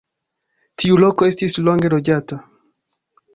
Tiu 0.83 0.97
loko 1.03 1.27
estis 1.33 1.57
longe 1.67 1.93
loĝata. 1.95 2.41